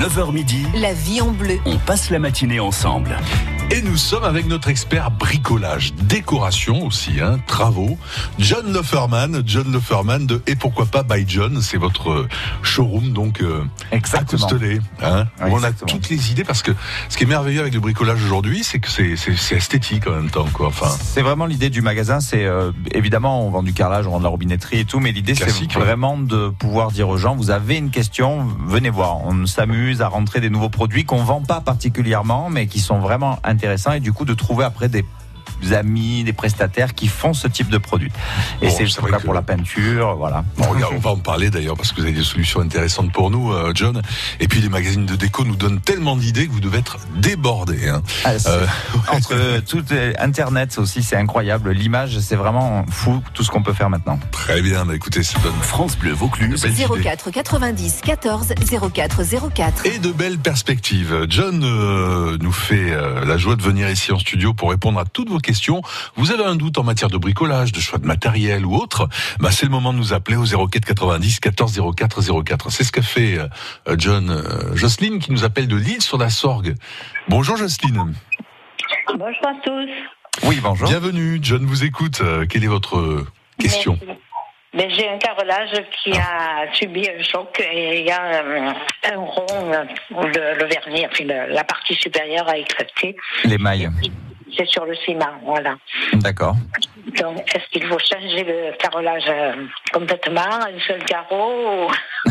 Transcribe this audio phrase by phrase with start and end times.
[0.00, 1.58] 9h midi, La vie en bleu.
[1.66, 3.18] on passe la matinée ensemble.
[3.72, 7.96] Et nous sommes avec notre expert bricolage, décoration aussi, hein, travaux,
[8.40, 12.26] John Loferman, John Loferman de Et pourquoi pas by John, c'est votre
[12.62, 13.62] showroom donc euh,
[13.92, 14.48] à Exactement.
[14.48, 15.86] Costelet, hein, où on a Exactement.
[15.86, 16.72] toutes les idées parce que
[17.08, 20.48] ce qui est merveilleux avec le bricolage aujourd'hui, c'est que c'est esthétique en même temps
[20.52, 20.66] quoi.
[20.66, 22.18] Enfin, C'est vraiment l'idée du magasin.
[22.18, 25.12] C'est euh, évidemment on vend du carrelage, on vend de la robinetterie et tout, mais
[25.12, 29.18] l'idée c'est vraiment de pouvoir dire aux gens vous avez une question, venez voir.
[29.24, 33.38] On s'amuse à rentrer des nouveaux produits qu'on vend pas particulièrement, mais qui sont vraiment
[33.44, 35.04] intéressants et du coup de trouver après des
[35.72, 38.10] amis, des prestataires qui font ce type de produit.
[38.62, 40.44] Et Bon, c'est le cas pour la peinture, voilà.
[40.56, 43.30] Bon, regarde, on va en parler d'ailleurs parce que vous avez des solutions intéressantes pour
[43.30, 44.02] nous, euh, John.
[44.40, 47.88] Et puis les magazines de déco nous donnent tellement d'idées que vous devez être débordés.
[47.88, 48.02] Hein.
[48.24, 48.66] Ah, Euh,
[49.12, 51.70] Entre tout euh, Internet aussi, c'est incroyable.
[51.70, 54.18] L'image, c'est vraiment fou tout ce qu'on peut faire maintenant.
[54.30, 55.52] Très bien, bah, écoutez, c'est bonne.
[55.62, 56.62] France Bleu Vaucluse.
[56.62, 57.02] Belle idée.
[57.02, 58.54] 04 90 14
[58.92, 59.22] 04
[59.54, 59.86] 04.
[59.86, 61.26] Et de belles perspectives.
[61.28, 65.04] John euh, nous fait euh, la joie de venir ici en studio pour répondre à
[65.04, 65.49] toutes vos questions.
[66.16, 69.08] Vous avez un doute en matière de bricolage, de choix de matériel ou autre,
[69.40, 72.70] bah c'est le moment de nous appeler au 04 90 14 04 04.
[72.70, 76.30] C'est ce qu'a fait euh, John euh, Jocelyne qui nous appelle de Lille sur la
[76.30, 76.74] Sorgue.
[77.28, 78.14] Bonjour Jocelyne.
[79.08, 79.90] Bonjour à tous.
[80.44, 80.88] Oui, bonjour.
[80.88, 81.38] Bienvenue.
[81.42, 82.20] John vous écoute.
[82.22, 83.24] Euh, quelle est votre
[83.58, 83.98] question?
[84.06, 84.20] Merci.
[84.72, 89.72] Mais j'ai un carrelage qui a subi un choc et il y a un rond
[90.12, 93.16] où le, le vernis, enfin, la partie supérieure a éclaté.
[93.44, 93.90] Les mailles.
[94.56, 95.76] C'est sur le ciment, voilà.
[96.14, 96.56] D'accord.
[97.20, 99.52] Donc, est-ce qu'il faut changer le carrelage euh,
[99.92, 102.30] complètement, un seul carreau ou-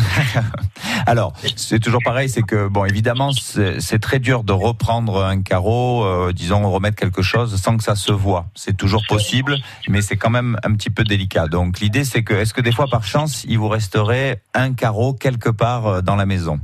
[1.06, 5.42] Alors, c'est toujours pareil, c'est que, bon, évidemment, c'est c'est très dur de reprendre un
[5.42, 8.46] carreau, euh, disons, remettre quelque chose sans que ça se voit.
[8.54, 9.56] C'est toujours possible,
[9.88, 11.46] mais c'est quand même un petit peu délicat.
[11.46, 15.14] Donc, l'idée, c'est que, est-ce que des fois, par chance, il vous resterait un carreau
[15.14, 16.60] quelque part euh, dans la maison?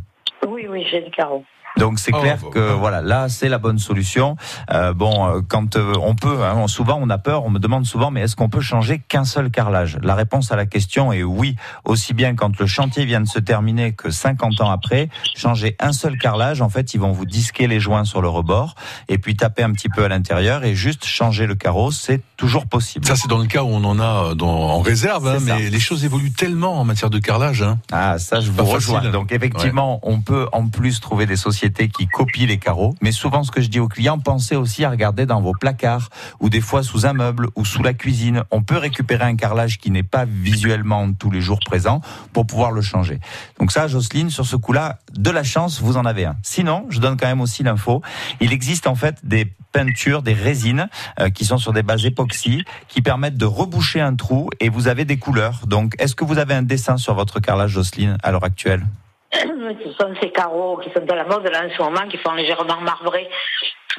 [0.46, 1.44] Oui, oui, j'ai le carreau.
[1.76, 2.74] Donc c'est Oh, clair bah, que bah.
[2.74, 4.36] voilà, là c'est la bonne solution.
[4.72, 7.84] Euh, bon, euh, quand euh, on peut, hein, souvent on a peur, on me demande
[7.84, 9.98] souvent, mais est-ce qu'on peut changer qu'un seul carrelage?
[10.02, 11.56] La réponse à la question est oui.
[11.84, 15.92] Aussi bien quand le chantier vient de se terminer que 50 ans après, changer un
[15.92, 18.74] seul carrelage, en fait, ils vont vous disquer les joints sur le rebord
[19.08, 22.66] et puis taper un petit peu à l'intérieur et juste changer le carreau, c'est toujours
[22.66, 23.04] possible.
[23.06, 25.68] Ça c'est dans le cas où on en a euh, dans, en réserve, hein, mais
[25.70, 27.62] les choses évoluent tellement en matière de carrelage.
[27.62, 27.78] Hein.
[27.92, 28.98] Ah, ça, je vous rejoins.
[28.98, 29.12] facile.
[29.12, 32.94] Donc, effectivement, on peut en plus trouver des sociétés qui copient les carreaux.
[33.02, 36.08] Mais souvent, ce que je dis aux clients, pensez aussi à regarder dans vos placards
[36.40, 38.42] ou des fois sous un meuble ou sous la cuisine.
[38.50, 42.00] On peut récupérer un carrelage qui n'est pas visuellement tous les jours présent
[42.32, 43.20] pour pouvoir le changer.
[43.58, 46.36] Donc ça, Jocelyne, sur ce coup-là, de la chance, vous en avez un.
[46.42, 48.02] Sinon, je donne quand même aussi l'info.
[48.40, 50.88] Il existe en fait des peintures, des résines
[51.20, 54.88] euh, qui sont sur des bases époxy qui permettent de reboucher un trou et vous
[54.88, 55.66] avez des couleurs.
[55.66, 58.86] Donc, est-ce que vous avez un dessin sur votre carrelage, Jocelyne, à l'heure actuelle?
[59.32, 62.32] Ce sont ces carreaux qui sont à la mode là en ce moment, qui sont
[62.34, 63.28] légèrement marbrés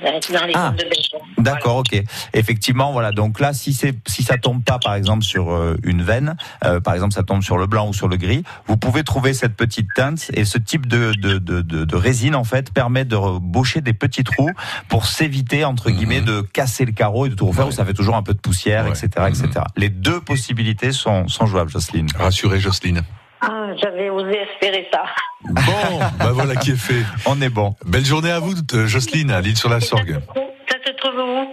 [0.03, 0.71] euh, dans les Ah.
[0.77, 1.17] de béton.
[1.39, 2.01] D'accord, ok.
[2.33, 3.11] Effectivement, voilà.
[3.11, 6.79] Donc là, si c'est si ça tombe pas, par exemple, sur euh, une veine, euh,
[6.79, 9.55] par exemple, ça tombe sur le blanc ou sur le gris, vous pouvez trouver cette
[9.55, 13.17] petite teinte et ce type de de, de, de, de résine en fait permet de
[13.39, 14.51] boucher des petits trous
[14.87, 17.71] pour s'éviter entre guillemets de casser le carreau et de tout refaire Ouais.
[17.71, 18.91] où ça fait toujours un peu de poussière, Ouais.
[18.91, 19.49] etc., etc.
[19.75, 22.07] Les deux possibilités sont sont jouables, Jocelyne.
[22.17, 23.01] Rassurez Jocelyne.
[23.41, 25.03] Ah, j'avais osé espérer ça.
[25.43, 27.03] Bon, bah voilà qui est fait.
[27.25, 27.75] On est bon.
[27.85, 29.57] Belle journée à vous, euh, Jocelyne, à l'île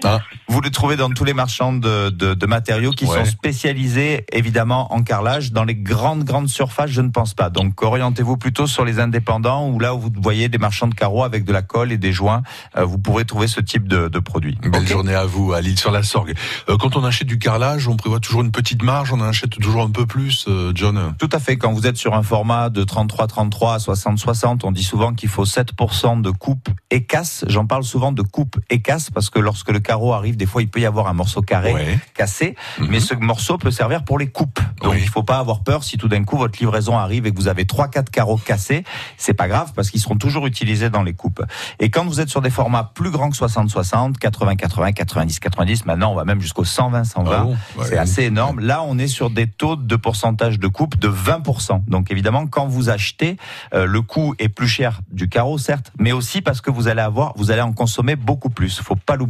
[0.05, 3.19] Ah, Vous le trouvez dans tous les marchands de, de, de matériaux qui Ouais.
[3.25, 5.53] sont spécialisés évidemment en carrelage.
[5.53, 7.51] Dans les grandes grandes surfaces, je ne pense pas.
[7.51, 11.23] Donc orientez-vous plutôt sur les indépendants ou là où vous voyez des marchands de carreaux
[11.25, 12.43] avec de la colle et des joints.
[12.77, 14.59] Euh, vous pourrez trouver ce type de, de produit.
[14.63, 16.35] belle journée à vous, à l'île sur la Sorgue.
[16.69, 19.51] Euh, quand on achète du carrelage, on prévoit toujours une petite marge, on en achète
[19.59, 21.15] toujours un peu plus, euh, John.
[21.19, 21.57] Tout à fait.
[21.57, 25.45] Quand vous êtes sur un format de 33-33 à 60-60, on dit souvent qu'il faut
[25.45, 27.45] 7% de coupe et casse.
[27.49, 30.63] J'en parle souvent de coupe et casse parce que lorsque le carreau arrive, des fois,
[30.63, 31.99] il peut y avoir un morceau carré Ouais.
[32.15, 32.89] cassé, Mhm.
[32.91, 34.59] mais ce morceau peut servir pour les coupes.
[34.83, 34.99] Donc Oui.
[35.03, 37.49] il faut pas avoir peur si tout d'un coup votre livraison arrive et que vous
[37.49, 38.83] avez trois quatre carreaux cassés,
[39.17, 41.43] c'est pas grave parce qu'ils seront toujours utilisés dans les coupes.
[41.79, 45.39] Et quand vous êtes sur des formats plus grands que 60 60, 80 80, 90
[45.41, 47.31] 90, maintenant on va même jusqu'au 120 120.
[47.35, 47.45] Ah
[47.79, 47.87] Ouais.
[47.89, 48.61] C'est assez énorme.
[48.61, 51.83] Là, on est sur des taux de pourcentage de coupe de 20%.
[51.89, 53.37] Donc évidemment, quand vous achetez,
[53.75, 57.01] euh, le coût est plus cher du carreau, certes, mais aussi parce que vous allez
[57.03, 58.81] avoir, vous allez en consommer beaucoup plus.
[58.81, 59.24] Faut pas l'oublier.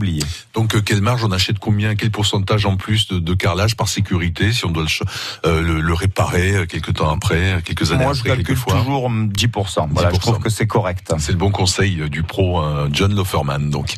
[0.54, 3.88] Donc, euh, quelle marge on achète combien, quel pourcentage en plus de, de carrelage par
[3.88, 8.04] sécurité, si on doit le, euh, le, le réparer euh, quelques temps après, quelques années
[8.04, 8.78] Moi, je après, calcule quelquefois.
[8.80, 9.88] toujours hum, 10%.
[9.90, 10.18] Voilà, je 10%.
[10.20, 11.12] trouve que c'est correct.
[11.18, 12.62] C'est le bon conseil du pro
[12.92, 13.70] John Loferman.
[13.70, 13.96] Donc,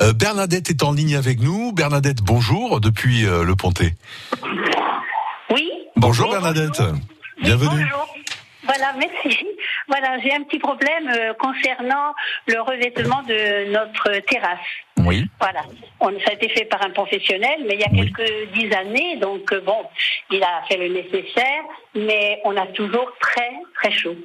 [0.00, 1.72] euh, Bernadette est en ligne avec nous.
[1.72, 3.94] Bernadette, bonjour depuis euh, le Pontet.
[5.50, 6.82] Oui Bonjour Bernadette.
[7.42, 7.68] Bienvenue.
[7.84, 8.13] Bonjour.
[8.64, 9.46] Voilà, merci.
[9.88, 12.14] Voilà, j'ai un petit problème euh, concernant
[12.46, 14.58] le revêtement de notre terrasse.
[14.98, 15.24] Oui.
[15.40, 15.60] Voilà,
[16.00, 18.12] on, ça a été fait par un professionnel, mais il y a Oui.
[18.12, 19.84] quelques dix années, donc euh, bon,
[20.30, 21.62] il a fait le nécessaire,
[21.94, 24.16] mais on a toujours très très chaud.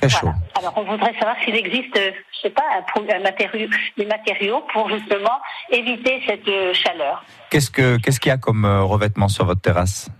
[0.00, 0.28] Très chaud.
[0.58, 2.64] Alors on voudrait savoir s'il existe, euh, je sais pas,
[2.96, 5.38] un, matériau, des matériaux pour justement
[5.70, 7.24] éviter cette chaleur.
[7.50, 10.10] Qu'est-ce que qu'est-ce qu'il y a comme revêtement sur votre terrasse?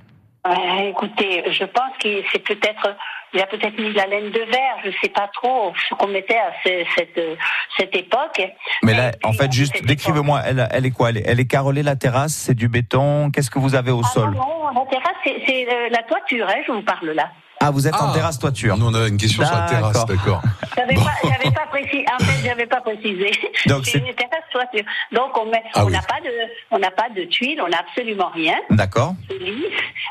[0.46, 2.94] Euh, écoutez, je pense qu'il c'est peut-être,
[3.34, 6.06] il a peut-être mis de la laine de verre, je sais pas trop ce qu'on
[6.06, 7.34] mettait à ce- cette euh,
[7.76, 8.40] cette époque.
[8.82, 11.10] Mais là, en fait, juste décrivez-moi, elle, elle est quoi?
[11.10, 13.30] Elle est, elle est carrelée la terrasse, c'est du béton?
[13.30, 14.30] Qu'est-ce que vous avez au Ah sol?
[14.30, 17.30] non, non, la terrasse, c'est c'est, euh, la toiture, hein, je vous parle là.
[17.66, 18.12] Ah, vous êtes en Ah.
[18.12, 18.76] terrasse toiture.
[18.76, 20.42] Nous, on a une question sur la terrasse, D'accord.
[20.76, 21.02] J'avais Bon.
[21.04, 22.04] pas, j'avais pas précisé.
[22.12, 23.30] En fait, j'avais pas précisé.
[23.66, 24.84] Donc, c'est une terrasse toiture.
[25.12, 25.92] Donc on met, Ah on oui.
[25.92, 26.30] n'a pas de,
[26.70, 28.56] on n'a pas de tuiles, on n'a absolument rien.
[28.70, 29.14] D'accord.
[29.30, 29.64] C'est lisse.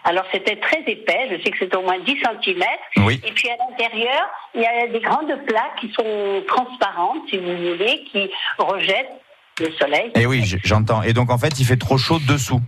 [0.03, 1.27] Alors c'était très épais.
[1.29, 2.63] Je sais que c'est au moins 10 cm.
[3.05, 3.21] Oui.
[3.23, 4.23] Et puis à l'intérieur,
[4.55, 9.11] il y a des grandes plaques qui sont transparentes, si vous voulez, qui rejettent
[9.59, 10.07] le soleil.
[10.15, 11.03] Et Eh oui, j'entends.
[11.03, 12.59] Et donc, en fait, il fait trop chaud dessous.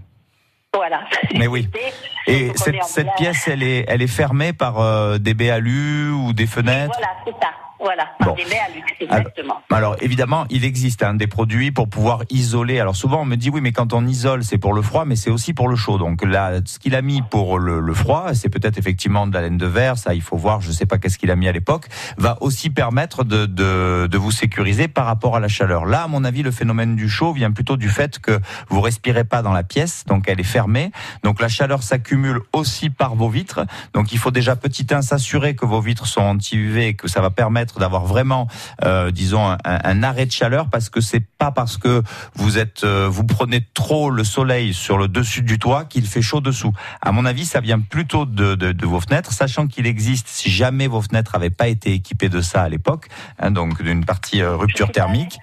[0.76, 1.02] Voilà.
[1.34, 1.70] Mais oui.
[2.28, 6.48] Et cette, cette pièce, elle est, elle est fermée par euh, des BALU ou des
[6.48, 6.98] fenêtres?
[6.98, 7.52] Voilà, c'est ça.
[7.86, 8.36] Voilà, par Bon.
[8.36, 9.62] des à luxe, Alors- exactement.
[9.70, 12.80] Alors évidemment, il existe hein, des produits pour pouvoir isoler.
[12.80, 15.16] Alors souvent on me dit oui, mais quand on isole, c'est pour le froid, mais
[15.16, 16.00] c'est aussi pour le chaud.
[16.00, 19.42] Donc là, ce qu'il a mis pour le, le froid, c'est peut-être effectivement de la
[19.42, 19.98] laine de verre.
[20.00, 20.62] Ça, il faut voir.
[20.62, 21.86] Je sais pas qu'est-ce qu'il a mis à l'époque.
[22.18, 25.86] Va aussi permettre de, de, de vous sécuriser par rapport à la chaleur.
[25.86, 28.40] Là, à mon avis, le phénomène du chaud vient plutôt du fait que
[28.70, 30.92] vous respirez pas dans la pièce, donc elle est fermée.
[31.24, 33.62] Donc la chaleur s'accumule aussi par vos vitres.
[33.94, 37.22] Donc il faut déjà petit un s'assurer que vos vitres sont anti-UV et que ça
[37.22, 38.48] va permettre d'avoir vraiment,
[38.84, 42.04] euh, disons, un, arrêt de chaleur parce que c'est pas parce que
[42.36, 46.22] vous êtes, euh, vous prenez trop le soleil sur le dessus du toit qu'il fait
[46.22, 46.74] chaud dessous.
[47.02, 50.50] À mon avis, ça vient plutôt de, de, de vos fenêtres, sachant qu'il existe, si
[50.50, 53.08] jamais vos fenêtres n'avaient pas été équipées de ça à l'époque,
[53.40, 55.38] hein, donc d'une partie euh, rupture thermique.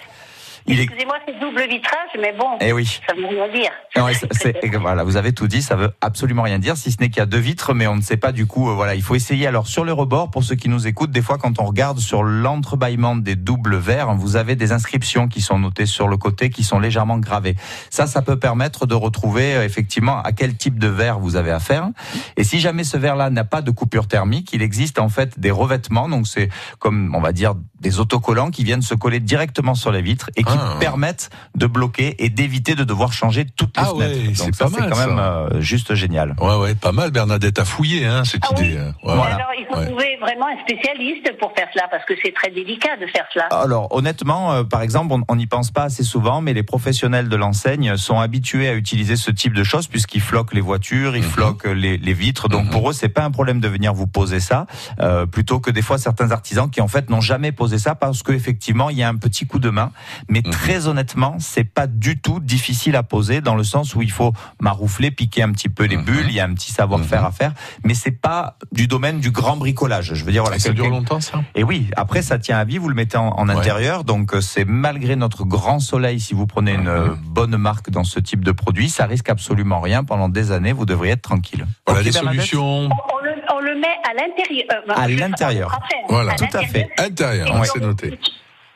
[0.67, 3.01] Excusez-moi, c'est double vitrage, mais bon, Eh oui.
[3.07, 3.71] ça veut rien dire.
[3.97, 7.09] Non, c'est- voilà, vous avez tout dit, ça veut absolument rien dire, si ce n'est
[7.09, 8.71] qu'il y a deux vitres, mais on ne sait pas du coup.
[8.71, 9.47] euh, voilà, il faut essayer.
[9.47, 12.23] Alors sur le rebord, pour ceux qui nous écoutent, des fois quand on regarde sur
[12.23, 16.63] l'entrebâillement des doubles verres, vous avez des inscriptions qui sont notées sur le côté, qui
[16.65, 17.57] sont légèrement gravées.
[17.91, 21.51] Ça, ça peut permettre de retrouver euh, effectivement à quel type de verre vous avez
[21.51, 21.89] affaire.
[22.37, 25.51] Et si jamais ce verre-là n'a pas de coupure thermique, il existe en fait des
[25.51, 26.49] revêtements, donc c'est
[26.79, 30.45] comme on va dire des autocollants qui viennent se coller directement sur les vitres et
[30.45, 30.77] qui Ah.
[30.81, 34.31] permettent de bloquer et d'éviter de devoir changer toutes les Ah ouais, fenêtres.
[34.37, 35.07] c'est Donc ça, pas c'est mal, quand ça.
[35.07, 36.35] même euh, juste génial.
[36.41, 38.67] Ouais, ouais, pas mal, Bernadette a fouillé, hein, cette Ah oui.
[38.69, 38.77] idée.
[38.77, 38.93] euh, ouais.
[39.17, 39.35] Voilà.
[39.37, 39.87] Alors, il faut Ouais.
[39.87, 43.47] trouver vraiment un spécialiste pour faire cela, parce que c'est très délicat de faire cela.
[43.51, 47.37] Alors honnêtement, euh, par exemple, on- n'y pense pas assez souvent, mais les professionnels de
[47.37, 51.29] l'enseigne sont habitués à utiliser ce type de choses puisqu'ils floquent les voitures, ils Mhm.
[51.31, 52.49] floquent les, les vitres.
[52.49, 52.71] Donc Mhm.
[52.71, 54.67] pour eux, c'est pas un problème de venir vous poser ça,
[55.01, 58.23] euh, plutôt que des fois certains artisans qui en fait n'ont jamais posé ça parce
[58.23, 59.91] qu'effectivement il y a un petit coup de main.
[60.29, 60.53] Mais Mhm.
[60.53, 64.33] très honnêtement, c'est pas du tout difficile à poser dans le sens où il faut
[64.61, 66.05] maroufler, piquer un petit peu les Mhm.
[66.05, 67.27] bulles, il y a un petit savoir-faire Mhm.
[67.27, 67.53] à faire,
[67.85, 70.15] mais c'est pas du domaine du grand bricolage.
[70.15, 70.57] Je veux dire voilà.
[70.57, 71.43] Et ça dure longtemps, ça?
[71.55, 73.55] Et oui, après ça tient à vie, vous le mettez en, en Ouais.
[73.57, 77.91] intérieur, donc euh, c'est malgré notre grand soleil, si vous prenez une euh, bonne marque
[77.91, 80.05] dans ce type de produit, ça risque absolument rien.
[80.05, 81.67] Pendant des années, vous devriez être tranquille.
[81.87, 84.67] Voilà Ok, les solutions On, on le, on le met à l'intérieur.
[84.89, 85.79] euh, À l'intérieur.
[86.09, 86.33] Voilà.
[86.33, 86.89] À Tout à fait.
[86.99, 87.47] l'intérieur.
[87.49, 88.19] intérieur, hein, c'est le- noté.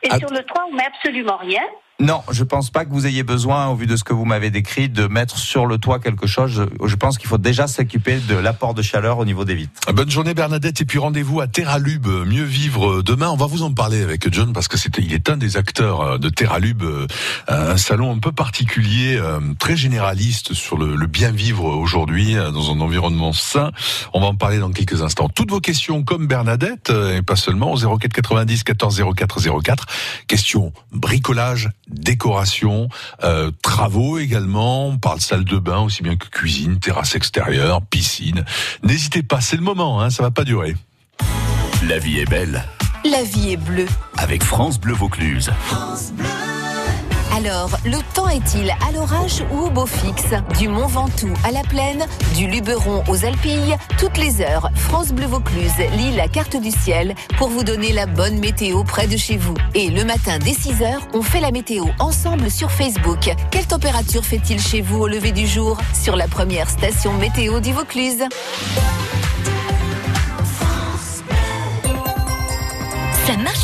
[0.03, 1.63] Et Att- sur le toit, on met absolument rien.
[1.99, 4.51] Non, je pense pas que vous ayez besoin, au vu de ce que vous m'avez
[4.51, 6.67] décrit, de mettre sur le toit quelque chose.
[6.85, 9.93] Je, pense qu'il faut déjà s'occuper de l'apport de chaleur au niveau des vitres.
[9.93, 13.29] Bonne journée Bernadette et puis rendez-vous à Terralube, mieux vivre demain.
[13.29, 16.01] On va vous en parler avec John parce que c'est il est un des acteurs
[16.01, 17.07] euh, de Terralube, euh,
[17.47, 22.51] un salon un peu particulier, euh, très généraliste sur le, le bien vivre aujourd'hui euh,
[22.51, 23.71] dans un environnement sain.
[24.13, 25.29] On va en parler dans quelques instants.
[25.29, 29.85] Toutes vos questions comme Bernadette euh, et pas seulement au 04 90 14 04 04.
[30.27, 32.89] Questions bricolage, décoration,
[33.23, 34.87] euh, travaux également.
[34.87, 38.43] On parle salle de bain aussi bien que cuisine, terrasse extérieure, piscine.
[38.83, 40.75] N'hésitez pas, c'est le moment, hein, ça va pas durer.
[41.87, 42.63] La vie est belle
[43.05, 43.87] La vie est bleue.
[44.17, 45.51] avec France Bleu Vaucluse.
[47.37, 50.33] Alors, le temps est-il à l'orage ou au beau fixe?
[50.57, 52.03] Du Mont Ventoux à la plaine,
[52.35, 57.13] du Luberon aux Alpilles, toutes les heures, France Bleu Vaucluse lit la carte du ciel
[57.37, 59.53] pour vous donner la bonne météo près de chez vous.
[59.75, 63.29] Et le matin dès 6h, on fait la météo ensemble sur Facebook.
[63.51, 65.77] Quelle température fait-il chez vous au lever du jour?
[65.93, 68.23] Sur la première station météo du Vaucluse.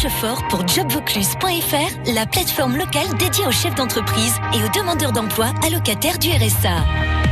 [0.09, 6.19] Fort pour jobvaucluse.fr, la plateforme locale dédiée aux chefs d'entreprise et aux demandeurs d'emploi allocataires
[6.19, 6.83] du RSA.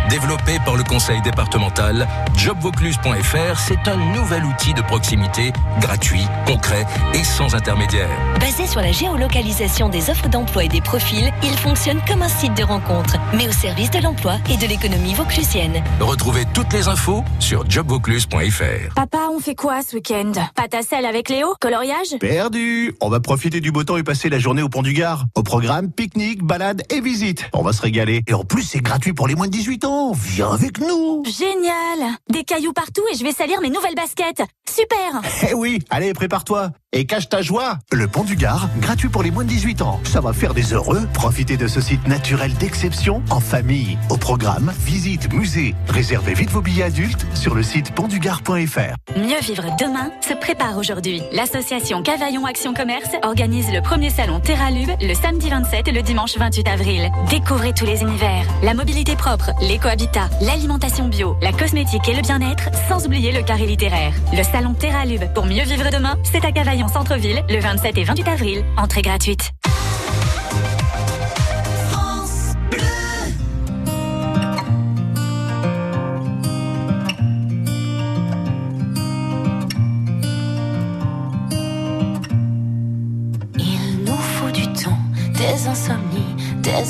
[0.09, 7.23] Développé par le conseil départemental, jobvaucluse.fr, c'est un nouvel outil de proximité, gratuit, concret et
[7.23, 8.09] sans intermédiaire.
[8.39, 12.55] Basé sur la géolocalisation des offres d'emploi et des profils, il fonctionne comme un site
[12.57, 15.81] de rencontre, mais au service de l'emploi et de l'économie vauclusienne.
[16.01, 18.93] Retrouvez toutes les infos sur jobvaucluse.fr.
[18.95, 20.33] Papa, on fait quoi ce week-end?
[20.55, 21.55] Pâte à sel avec Léo?
[21.61, 22.17] Coloriage?
[22.19, 22.60] Perdu
[22.99, 25.25] On va profiter du beau temps et passer la journée au Pont du Gard.
[25.35, 27.49] Au programme, pique-nique, balade et visite.
[27.53, 28.21] On va se régaler.
[28.27, 30.11] Et en plus, c'est gratuit pour les moins de 18 ans.
[30.13, 34.43] Viens avec nous Génial Des cailloux partout et je vais salir mes nouvelles baskets.
[34.69, 37.77] Super Eh oui, allez, prépare-toi et cache ta joie.
[37.93, 39.99] Le Pont du Gard, gratuit pour les moins de 18 ans.
[40.03, 41.07] Ça va faire des heureux.
[41.13, 43.97] Profitez de ce site naturel d'exception en famille.
[44.09, 45.73] Au programme, visite, musée.
[45.87, 48.95] Réservez vite vos billets adultes sur le site pontdugard.fr.
[49.17, 51.21] Mieux vivre demain se prépare aujourd'hui.
[51.31, 56.37] L'association Cavaillon Action Commerce organise le premier salon Terralube le samedi 27 et le dimanche
[56.37, 57.09] 28 avril.
[57.29, 58.43] Découvrez tous les univers.
[58.61, 63.65] La mobilité propre, l'écohabitat, l'alimentation bio, la cosmétique et le bien-être, sans oublier le carré
[63.65, 64.13] littéraire.
[64.33, 68.27] Le salon Terralube pour mieux vivre demain, c'est à Cavaillon centre-ville le 27 et 28
[68.27, 68.65] avril.
[68.75, 69.53] Entrée gratuite.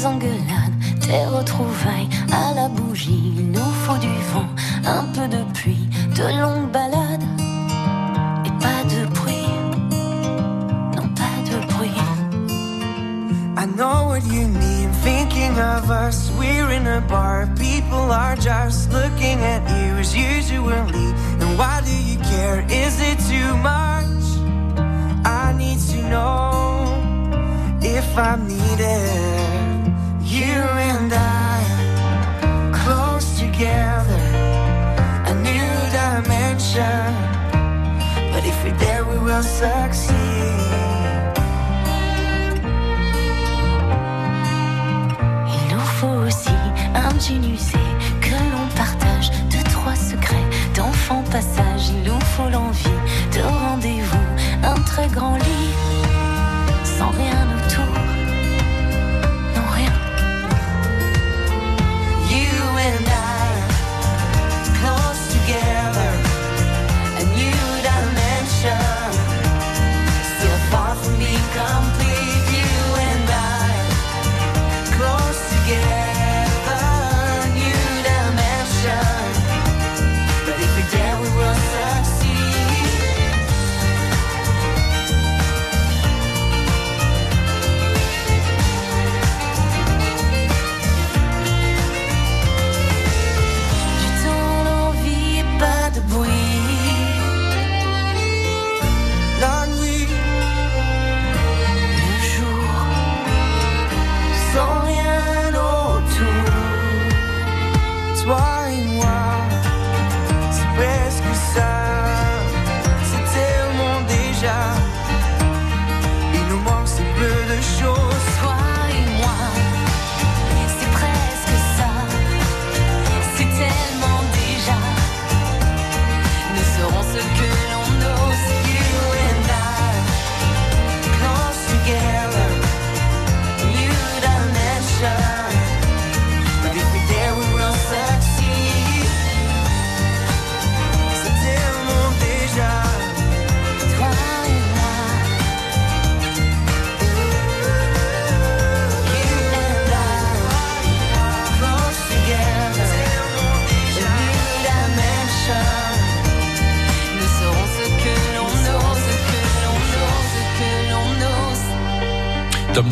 [0.02, 0.51] Des engueulades,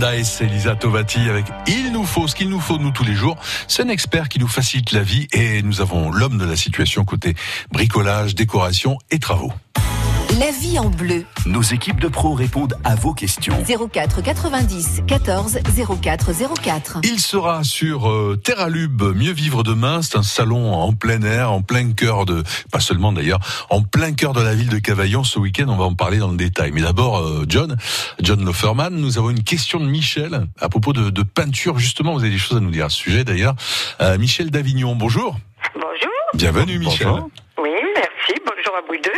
[0.10, 3.14] Tom Dice, Elisa Tovati avec Il nous faut, ce qu'il nous faut nous tous les
[3.14, 3.38] jours.
[3.68, 7.06] C'est un expert qui nous facilite la vie et nous avons l'homme de la situation
[7.06, 7.36] côté
[7.72, 9.54] bricolage, décoration et travaux.
[10.40, 11.26] La vie en bleu.
[11.46, 13.54] Nos équipes de pros répondent à vos questions.
[13.92, 15.60] 04 90 14
[16.02, 16.32] 04
[16.64, 17.00] 04.
[17.04, 20.02] Il sera sur euh, Terralube, Mieux vivre demain.
[20.02, 24.14] C'est un salon en plein air, en plein cœur de, pas seulement d'ailleurs, en plein
[24.14, 25.26] cœur de la ville de Cavaillon.
[25.26, 26.72] Ce week-end, on va en parler dans le détail.
[26.72, 27.76] Mais d'abord, euh, John,
[28.22, 31.80] John Loferman, nous avons une question de Michel à propos de, de peinture.
[31.80, 33.56] Justement, vous avez des choses à nous dire à ce sujet d'ailleurs.
[34.00, 35.38] Euh, Michel d'Avignon, bonjour.
[35.74, 36.14] Bonjour.
[36.34, 37.10] Bienvenue Michel.
[37.58, 38.40] Oui, merci.
[38.46, 39.12] Bonjour à vous deux.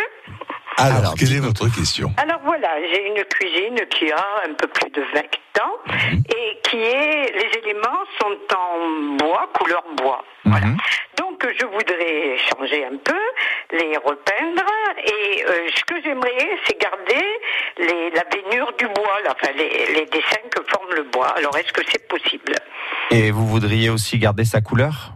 [0.82, 4.68] Alors, Alors, quelle est votre question Alors voilà, j'ai une cuisine qui a un peu
[4.68, 5.20] plus de 20
[5.64, 5.78] ans
[6.28, 10.26] et qui est, les éléments sont en bois, couleur bois.
[10.46, 10.66] Voilà.
[10.66, 10.78] Mhm.
[11.20, 13.20] Donc je voudrais changer un peu,
[13.78, 14.66] les repeindre
[15.06, 17.26] et euh, ce que j'aimerais c'est garder
[17.78, 21.28] les, la baignure du bois, là, enfin les, les dessins que forme le bois.
[21.38, 22.56] Alors est-ce que c'est possible?
[23.12, 25.14] Et vous voudriez aussi garder sa couleur?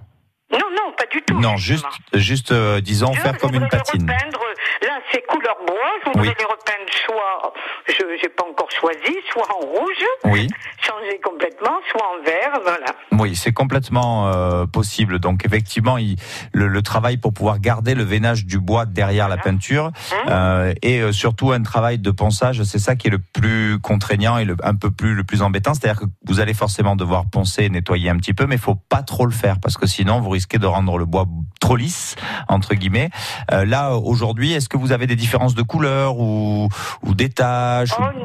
[0.60, 1.40] Non, non, pas du tout.
[1.40, 2.20] Non, juste, justement.
[2.22, 4.02] juste, euh, disons, Je faire comme une patine.
[4.02, 4.40] repeindre,
[4.82, 6.34] là c'est couleur bois, je voudrais Oui.
[6.40, 7.54] les repeindre soit,
[7.88, 10.48] je n'ai pas encore choisi, soit en rouge, Oui.
[10.82, 12.86] changer complètement, soit en vert, voilà.
[13.12, 15.20] Oui, c'est complètement euh, possible.
[15.20, 16.16] Donc effectivement, il-
[16.54, 19.92] le, le travail pour pouvoir garder le veinage du bois derrière la peinture
[20.30, 24.46] euh, et surtout un travail de ponçage, c'est ça qui est le plus contraignant et
[24.46, 25.74] le, un peu plus le plus embêtant.
[25.74, 29.04] C'est-à-dire que vous allez forcément devoir poncer, nettoyer un petit peu, mais il faut pas
[29.04, 31.26] trop le faire parce que sinon vous risquez de rendre le bois
[31.60, 32.16] trop lisse
[32.48, 33.10] entre guillemets.
[33.52, 36.70] Euh, là aujourd'hui, est-ce que vous avez des différences de couleur ou,
[37.04, 38.24] ou des taches Oh, n-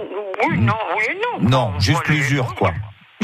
[0.49, 1.05] oui, non, oui,
[1.43, 1.49] non.
[1.73, 2.73] Non, juste l'usure quoi.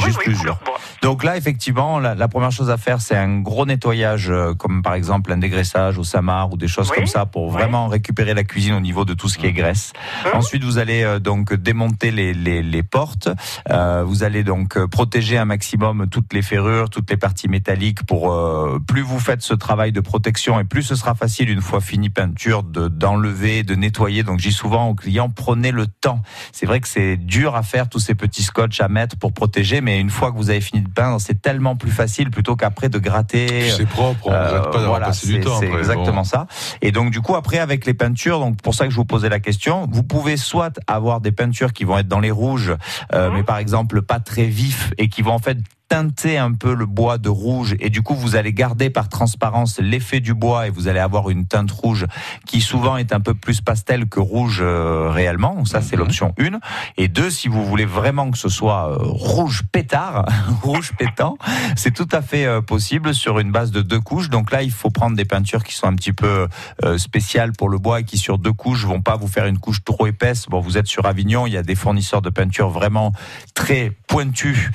[0.06, 0.58] Juste oui, l'usure.
[1.02, 4.82] Donc là, effectivement, la, la première chose à faire, c'est un gros nettoyage, euh, comme
[4.82, 7.52] par exemple un dégraissage au samar ou des choses Oui, comme ça, pour oui.
[7.52, 9.92] vraiment récupérer la cuisine au niveau de tout ce qui est graisse.
[10.32, 13.28] Ensuite, vous allez euh, donc démonter les, les, les portes.
[13.70, 18.04] Euh, vous allez donc protéger un maximum toutes les ferrures, toutes les parties métalliques.
[18.04, 21.60] Pour euh, plus vous faites ce travail de protection et plus ce sera facile une
[21.60, 24.22] fois fini peinture de d'enlever, de nettoyer.
[24.22, 26.20] Donc, j'ai souvent aux clients prenez le temps.
[26.52, 29.80] C'est vrai que c'est dur à faire tous ces petits scotch à mettre pour protéger,
[29.80, 32.88] mais une fois que vous avez fini de peindre, c'est tellement plus facile plutôt qu'après
[32.88, 33.70] de gratter.
[33.70, 35.58] C'est propre, on ne Euh, regrette pas d'avoir voilà, passé du c'est- temps.
[35.60, 36.24] C'est exactement bon.
[36.24, 36.46] ça.
[36.82, 39.28] Et donc du coup après avec les peintures, donc pour ça que je vous posais
[39.28, 42.74] la question, vous pouvez soit avoir des peintures qui vont être dans les rouges,
[43.14, 46.74] euh, mais par exemple pas très vifs et qui vont en fait teinter un peu
[46.74, 50.66] le bois de rouge et du coup vous allez garder par transparence l'effet du bois
[50.66, 52.06] et vous allez avoir une teinte rouge
[52.44, 55.54] qui souvent est un peu plus pastel que rouge euh, réellement.
[55.54, 56.58] Donc ça c'est l'option 1
[56.96, 60.26] et deux si vous voulez vraiment que ce soit euh, rouge pétard,
[60.62, 61.38] rouge pétant,
[61.76, 64.28] c'est tout à fait euh, possible sur une base de deux couches.
[64.28, 66.48] Donc là il faut prendre des peintures qui sont un petit peu
[66.96, 69.84] spéciales pour le bois et qui sur deux couches vont pas vous faire une couche
[69.84, 70.46] trop épaisse.
[70.48, 73.12] Bon vous êtes sur Avignon, il y a des fournisseurs de peinture vraiment
[73.54, 74.70] très pointus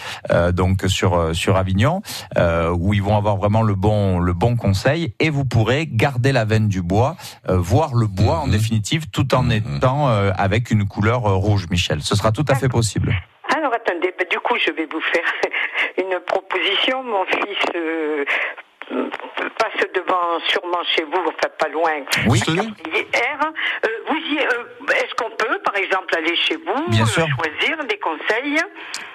[0.54, 2.02] donc sur euh, sur Avignon
[2.38, 6.32] euh, où ils vont avoir vraiment le bon le bon conseil et vous pourrez garder
[6.32, 7.16] la veine du bois,
[7.50, 12.02] euh, voir le bois en définitive tout en étant euh, avec une couleur rouge, Michel.
[12.02, 13.14] Ce sera tout à fait possible.
[13.56, 15.52] Alors attendez, bah, du coup je vais vous faire
[15.98, 17.04] une proposition.
[17.04, 18.26] Mon fils euh,
[19.58, 21.92] passe devant sûrement chez vous, enfin pas loin.
[22.28, 22.42] Oui.
[22.48, 27.06] Hier, euh, vous y, euh, est-ce qu'on peut par exemple aller chez vous, Bien euh,
[27.06, 27.28] sûr.
[27.36, 28.58] choisir des conseils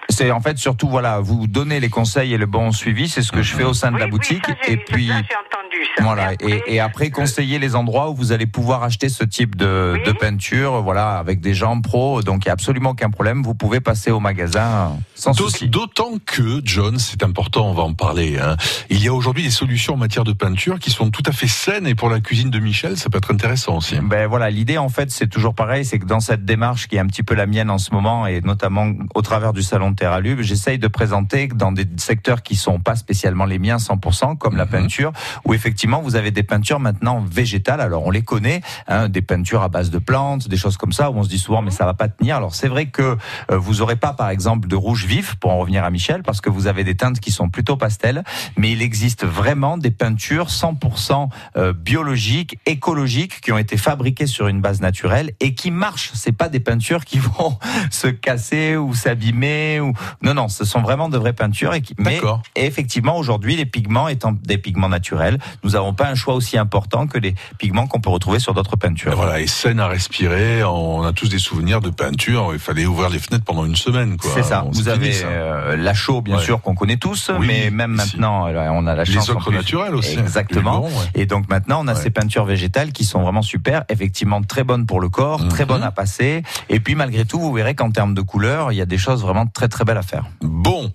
[0.08, 3.32] C'est en fait surtout voilà, vous donner les conseils et le bon suivi, c'est ce
[3.32, 5.84] que je fais au sein de la oui, boutique ça, et puis ça, j'ai entendu
[5.96, 6.02] ça.
[6.04, 10.00] Voilà, et, et après conseiller les endroits où vous allez pouvoir acheter ce type de,
[10.06, 13.54] de peinture, voilà, avec des gens pros, donc il n'y a absolument aucun problème, vous
[13.54, 15.68] pouvez passer au magasin sans souci.
[15.68, 18.38] D'autant que, John, c'est important, on va en parler.
[18.38, 18.56] hein,
[18.90, 21.48] il y a aujourd'hui des solutions en matière de peinture qui sont tout à fait
[21.48, 23.96] saines et pour la cuisine de Michel, ça peut être intéressant aussi.
[24.02, 27.00] Ben voilà, l'idée en fait c'est toujours pareil, c'est que dans cette démarche qui est
[27.00, 29.98] un petit peu la mienne en ce moment et notamment au travers du salon de
[29.98, 34.56] Terralube, j'essaye de présenter dans des secteurs qui sont pas spécialement les miens 100%, comme
[34.56, 35.12] la peinture,
[35.46, 37.80] où effectivement vous avez des peintures maintenant végétales.
[37.80, 41.10] Alors on les connaît, hein, des peintures à base de plantes, des choses comme ça,
[41.10, 42.36] où on se dit souvent mais ça va pas tenir.
[42.36, 43.16] Alors c'est vrai que
[43.50, 46.42] euh, vous aurez pas par exemple de rouge vif pour en revenir à Michel, parce
[46.42, 48.22] que vous avez des teintes qui sont plutôt pastel,
[48.58, 54.48] mais il existe vraiment des peintures 100% euh, biologiques, écologiques, qui ont été fabriquées sur
[54.48, 56.10] une base naturelle et qui marchent.
[56.12, 57.58] C'est pas des peintures qui vont
[57.90, 61.94] se casser ou s'abîmer ou non non, ce sont vraiment de vraies peintures et qui
[61.98, 62.20] mais
[62.54, 67.06] effectivement aujourd'hui les pigments étant des pigments naturels, nous n'avons pas un choix aussi important
[67.06, 69.12] que les pigments qu'on peut retrouver sur d'autres peintures.
[69.12, 72.86] Et voilà, et saine à respirer, on a tous des souvenirs de peinture, il fallait
[72.86, 74.16] ouvrir les fenêtres pendant une semaine.
[74.22, 74.64] C'est ça.
[74.66, 76.42] On Vous avez euh, la chaux, bien Ouais.
[76.42, 78.16] sûr, qu'on connaît tous, Oui, mais même ici.
[78.16, 79.28] maintenant, euh, on a la Les chance.
[79.30, 80.18] en ocres naturels aussi.
[80.18, 80.80] Exactement.
[80.86, 81.06] Les bons, ouais.
[81.14, 82.00] Et donc maintenant, on a Ouais.
[82.00, 85.68] ces peintures végétales qui sont vraiment super, effectivement très bonnes pour le corps, très Mhm.
[85.68, 86.42] bonnes à passer.
[86.68, 89.22] Et puis malgré tout, vous verrez qu'en termes de couleurs, il y a des choses
[89.22, 90.26] vraiment très très belles à faire.
[90.40, 90.92] Bon,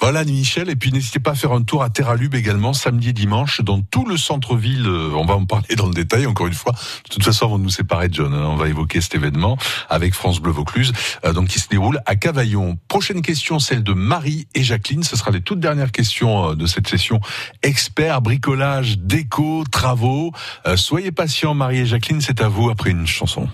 [0.00, 3.12] voilà Michel, et puis n'hésitez pas à faire un tour à Terralube également, samedi et
[3.12, 6.54] dimanche, dans tout le centre-ville, euh, on va en parler dans le détail encore une
[6.54, 9.56] fois, de toute façon avant de nous séparer John, hein, on va évoquer cet événement
[9.88, 10.92] avec France Bleu Vaucluse,
[11.24, 12.78] euh, donc qui se déroule à Cavaillon.
[12.88, 16.66] Prochaine question, celle de Marie et Jacqueline, ce sera les toutes dernières questions euh, de
[16.66, 17.20] cette session
[17.62, 20.32] expert, bricolage, déco, travaux.
[20.76, 23.48] Soyez patients Marie et Jacqueline, c'est à vous après une chanson.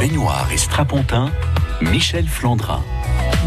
[0.00, 1.30] Baignoire et strapontin,
[1.82, 2.82] Michel Flandrin.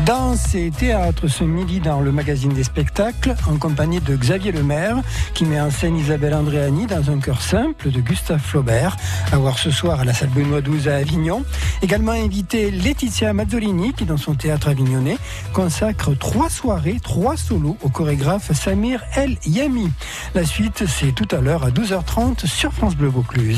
[0.05, 4.97] Danse et théâtre ce midi dans le magazine des spectacles en compagnie de Xavier Lemaire
[5.33, 8.97] qui met en scène Isabelle Andréani dans un cœur simple de Gustave Flaubert
[9.31, 11.43] à voir ce soir à la salle Benoît XII à Avignon.
[11.81, 15.17] Également invité Laetitia Mazzolini qui dans son théâtre avignonnais
[15.53, 19.89] consacre trois soirées, trois solos au chorégraphe Samir El Yami.
[20.35, 23.57] La suite c'est tout à l'heure à 12h30 sur France Bleu Vaucluse.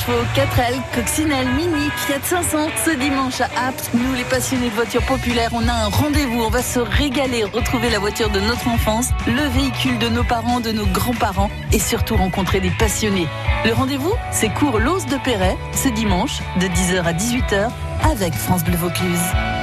[0.00, 2.68] Chevaux, 4L, Coccinelle, Mini, Fiat 500.
[2.84, 6.40] Ce dimanche à Apt, nous les passionnés de voitures populaires, on a un rendez-vous.
[6.40, 10.60] On va se régaler, retrouver la voiture de notre enfance, le véhicule de nos parents,
[10.60, 13.26] de nos grands-parents et surtout rencontrer des passionnés.
[13.64, 17.70] Le rendez-vous, c'est cours L'Ose de Perret, ce dimanche, de 10h à 18h,
[18.10, 19.59] avec France Bleu Vaucluse.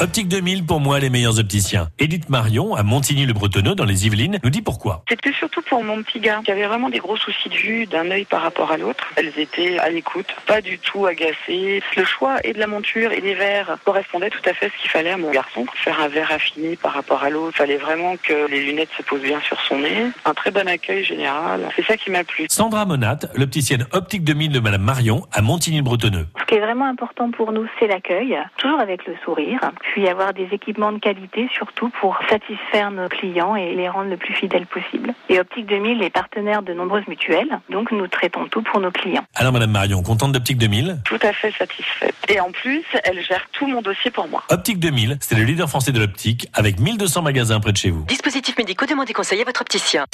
[0.00, 1.88] Optique 2000, pour moi, les meilleurs opticiens.
[2.00, 5.04] Edith Marion, à Montigny-le-Bretonneux, dans les Yvelines, nous dit pourquoi.
[5.08, 8.10] C'était surtout pour mon petit gars, qui avait vraiment des gros soucis de vue d'un
[8.10, 9.04] œil par rapport à l'autre.
[9.14, 11.80] Elles étaient à l'écoute, pas du tout agacées.
[11.96, 14.82] Le choix et de la monture et des verres correspondait tout à fait à ce
[14.82, 15.64] qu'il fallait à mon garçon.
[15.74, 19.22] Faire un verre affiné par rapport à l'autre, fallait vraiment que les lunettes se posent
[19.22, 20.08] bien sur son nez.
[20.24, 21.68] Un très bon accueil général.
[21.76, 22.46] C'est ça qui m'a plu.
[22.50, 26.26] Sandra Monat, l'opticienne Optique 2000 de Madame Marion, à Montigny-le-Bretonneux.
[26.40, 29.60] Ce qui est vraiment important pour nous, c'est l'accueil, toujours avec le sourire,
[29.92, 34.16] puis avoir des équipements de qualité, surtout pour satisfaire nos clients et les rendre le
[34.16, 35.14] plus fidèles possible.
[35.28, 39.24] Et Optique 2000 est partenaire de nombreuses mutuelles, donc nous traitons tout pour nos clients.
[39.34, 42.14] Alors Madame Marion, contente d'Optique 2000 Tout à fait satisfaite.
[42.28, 44.42] Et en plus, elle gère tout mon dossier pour moi.
[44.50, 48.04] Optique 2000, c'est le leader français de l'optique, avec 1200 magasins près de chez vous.
[48.04, 50.04] Dispositifs médicaux, demandez conseil à votre opticien.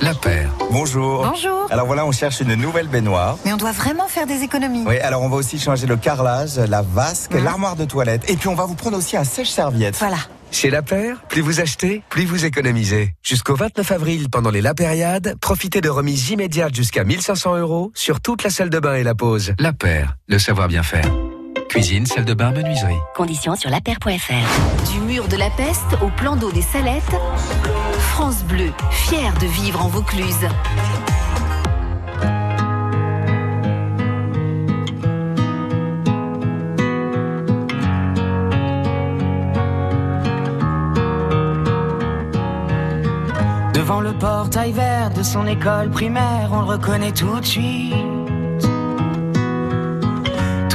[0.00, 0.50] La paire.
[0.70, 1.26] Bonjour.
[1.26, 1.66] Bonjour.
[1.70, 3.38] Alors voilà, on cherche une nouvelle baignoire.
[3.44, 4.84] Mais on doit vraiment faire des économies.
[4.86, 8.28] Oui, alors on va aussi changer le carrelage, la vasque, l'armoire de toilette.
[8.30, 9.96] Et puis on va vous prendre aussi un sèche-serviette.
[9.96, 10.18] Voilà.
[10.50, 13.14] Chez La Paire, plus vous achetez, plus vous économisez.
[13.22, 18.20] Jusqu'au 29 avril, pendant les La Périade, profitez de remises immédiates jusqu'à 1500 euros sur
[18.20, 19.54] toute la salle de bain et la pause.
[19.58, 21.10] La Paire, le savoir bien faire.
[21.74, 22.94] Cuisine, salle de bain, menuiserie.
[23.16, 24.92] Conditions sur lapaire.fr.
[24.92, 27.02] Du mur de la peste au plan d'eau des Salettes,
[27.98, 30.46] France Bleu, fière de vivre en Vaucluse.
[43.74, 48.13] Devant le portail vert de son école primaire, on le reconnaît tout de suite.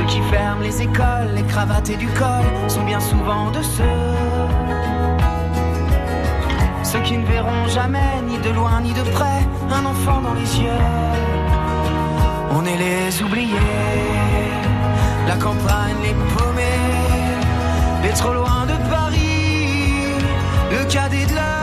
[0.00, 3.84] Ceux qui ferment les écoles, les cravates et du col sont bien souvent de ceux.
[6.82, 10.60] Ceux qui ne verront jamais, ni de loin ni de près, un enfant dans les
[10.60, 10.84] yeux.
[12.52, 13.52] On est les oubliés,
[15.28, 16.62] la campagne les paumés,
[18.02, 20.14] les trop loin de Paris,
[20.70, 21.59] le cadet de leurs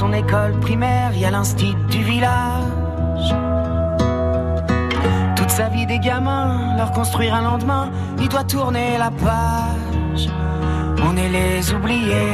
[0.00, 1.30] son école primaire, il y a
[1.90, 3.34] du village.
[5.36, 10.28] Toute sa vie des gamins, leur construire un lendemain, il doit tourner la page.
[11.02, 12.32] On est les oubliés.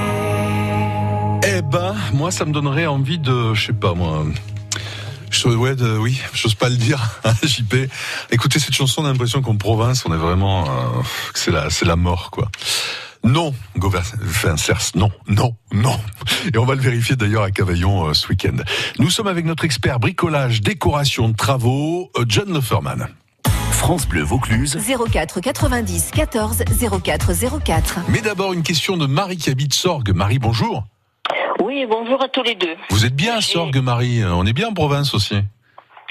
[1.44, 4.24] Eh ben, moi, ça me donnerait envie de, je sais pas moi.
[5.30, 7.00] Je, ouais, de, oui, j'ose pas le dire,
[7.42, 7.90] JP.
[8.30, 11.02] Écoutez cette chanson, on a l'impression qu'en province, on est vraiment, euh,
[11.70, 12.48] c'est la mort, quoi.
[13.26, 15.98] Non, enfin, Cers, non, non, non.
[16.54, 18.56] Et on va le vérifier d'ailleurs à Cavaillon euh, ce week-end.
[19.00, 23.08] Nous sommes avec notre expert bricolage, décoration, travaux, euh, John Leferman.
[23.72, 24.78] France Bleu Vaucluse.
[25.10, 26.64] 04 90 14
[27.02, 27.32] 04
[27.64, 27.98] 04.
[28.10, 30.12] Mais d'abord, une question de Marie qui habite Sorgue.
[30.14, 30.84] Marie, bonjour.
[31.64, 32.76] Oui, bonjour à tous les deux.
[32.90, 34.24] Vous êtes bien à Sorgue, Marie.
[34.24, 35.34] On est bien en province aussi.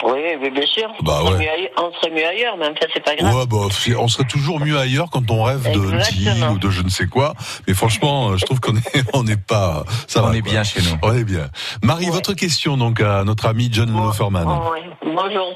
[0.05, 0.87] Oui, mais bien sûr.
[1.01, 1.71] Bah on, serait ouais.
[1.77, 3.33] on serait mieux ailleurs, mais enfin, c'est pas grave.
[3.35, 3.57] Ouais, bah,
[3.99, 6.33] on serait toujours mieux ailleurs quand on rêve de Exactement.
[6.33, 7.33] deal ou de je ne sais quoi.
[7.67, 10.51] Mais franchement, euh, je trouve qu'on est, on n'est pas, ça On va, est quoi.
[10.51, 10.97] bien chez nous.
[11.01, 11.47] On est bien.
[11.83, 13.91] Marie, votre question donc à notre ami John.
[13.95, 14.23] Oh,
[14.71, 14.81] ouais.
[15.03, 15.53] Bonjour.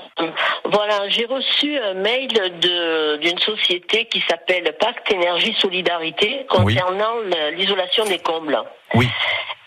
[0.71, 7.15] Voilà, j'ai reçu un mail de- d'une société qui s'appelle Pacte Énergie Solidarité concernant
[7.55, 8.57] l'isolation des combles.
[8.95, 9.07] Oui.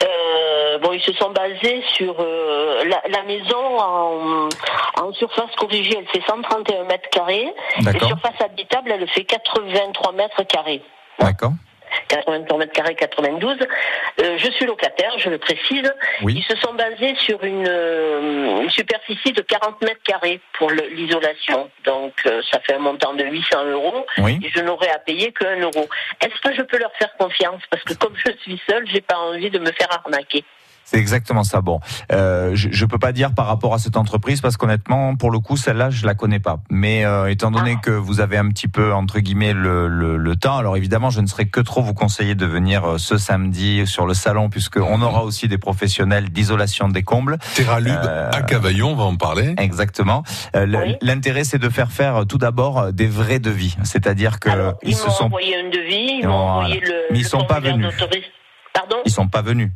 [0.02, 4.48] Euh, bon, ils se sont basés sur euh, la, la maison en,
[5.00, 7.52] en surface corrigée, elle fait 131 mètres carrés.
[7.78, 10.82] Et surface habitable, elle fait 83 mètres carrés.
[11.18, 11.52] D'accord.
[12.09, 13.59] 83 mètres carrés, 92.
[14.20, 15.92] Euh, je suis locataire, je le précise.
[16.22, 16.35] Oui.
[16.37, 21.70] Ils se sont basés sur une, euh, une superficie de 40 mètres carrés pour l'isolation.
[21.85, 24.07] Donc, euh, ça fait un montant de 800 euros.
[24.18, 24.38] Oui.
[24.44, 25.88] Et je n'aurai à payer qu'un euro.
[26.20, 27.62] Est-ce que je peux leur faire confiance?
[27.70, 30.44] Parce que comme je suis seule, j'ai pas envie de me faire arnaquer.
[30.85, 31.62] C'est exactement ça.
[31.62, 31.81] Bon,
[32.12, 35.38] euh, je, je peux pas dire par rapport à cette entreprise parce qu'honnêtement, pour le
[35.38, 36.59] coup, celle-là, je la connais pas.
[36.71, 40.37] Mais euh, étant donné que vous avez un petit peu entre guillemets le, le, le
[40.37, 43.87] temps, alors évidemment, je ne serais que trop vous conseiller de venir euh, ce samedi
[43.87, 47.38] sur le salon puisque on aura aussi des professionnels d'isolation des combles.
[47.55, 49.55] Terralube Euh, à Cavaillon, on va en parler.
[49.59, 50.25] Exactement.
[50.57, 50.66] Euh,
[51.01, 54.51] L'intérêt, c'est de faire faire tout d'abord des vrais devis, c'est-à-dire que
[54.83, 56.53] ils Ils se m'ont sont, envoyé un devis, ils m'ont Voilà.
[56.66, 56.95] envoyé le.
[57.12, 57.87] Mais ils le sont pas venus.
[58.75, 58.97] Pardon?
[59.07, 59.71] Ils sont pas venus.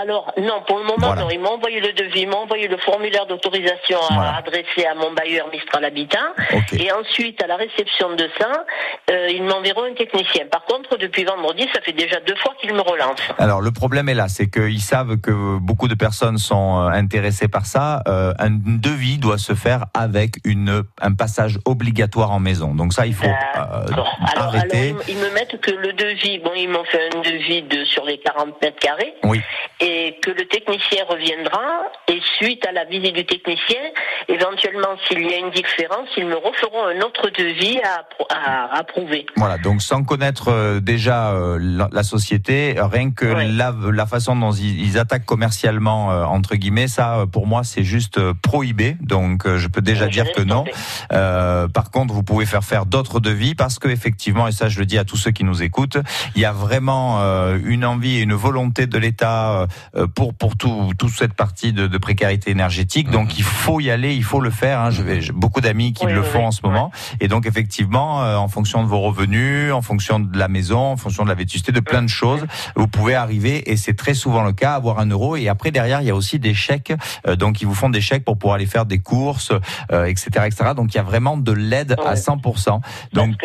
[0.00, 1.22] Alors, non, pour le moment, Voilà.
[1.22, 1.30] non.
[1.30, 5.12] Ils m'ont envoyé le devis, ils m'ont envoyé le formulaire d'autorisation à adresser à mon
[5.12, 6.34] bailleur Mistral Habitat.
[6.72, 8.64] Et ensuite, à la réception de ça,
[9.10, 10.46] euh, ils m'enverront un technicien.
[10.50, 13.20] Par contre, depuis vendredi, ça fait déjà deux fois qu'ils me relancent.
[13.38, 17.48] Alors le problème est là, c'est qu'ils savent que beaucoup de personnes sont euh, intéressées
[17.48, 18.02] par ça.
[18.08, 22.74] Euh, un devis doit se faire avec une un passage obligatoire en maison.
[22.74, 24.94] Donc ça, il faut euh, Alors, arrêter.
[25.08, 28.18] ils, me mettent que le devis, bon, ils m'ont fait un devis de sur les
[28.18, 29.14] 40 mètres carrés.
[29.24, 29.40] Oui.
[29.80, 29.83] Et
[30.22, 33.80] que le technicien reviendra, et suite à la visite du technicien,
[34.28, 39.26] éventuellement, s'il y a une différence, ils me referont un autre devis à, à approuver.
[39.36, 44.52] Voilà, donc sans connaître euh, déjà euh, la, société, rien que la, la façon dont
[44.52, 49.80] ils, attaquent commercialement, euh, entre guillemets, ça pour moi c'est juste prohibé, donc je peux
[49.80, 50.64] déjà dire que non.
[51.12, 54.78] Euh, par contre, vous pouvez faire faire d'autres devis parce que effectivement, et ça je
[54.78, 55.98] le dis à tous ceux qui nous écoutent,
[56.36, 57.20] il y a vraiment
[57.64, 59.66] une envie et une volonté de l'État
[60.14, 63.10] pour pour tout toute cette partie de, de précarité énergétique.
[63.10, 64.80] Donc il faut y aller, il faut le faire.
[64.80, 64.90] Hein.
[64.90, 68.36] Je vais j'ai beaucoup d'amis qui le font en ce moment, et donc effectivement, euh,
[68.36, 71.72] en fonction de vos revenus, en fonction de la maison, en fonction de la vétusté,
[71.72, 72.44] de plein de choses,
[72.76, 75.36] vous pouvez arriver, et c'est très souvent le cas, à avoir un euro.
[75.36, 76.92] Et après derrière, il y a aussi des chèques,
[77.26, 79.52] euh, donc ils vous font des chèques pour pouvoir aller faire des courses,
[79.92, 80.70] euh, etc., etc.
[80.76, 82.80] Donc il y a vraiment de l'aide à 100%.
[83.12, 83.36] Donc